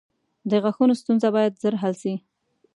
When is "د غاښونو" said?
0.49-0.93